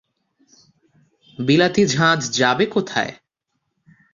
বিলাতি 1.37 1.83
ঝাঁজ 1.85 2.19
যাবে 2.31 2.65
কোথায়! 2.65 3.13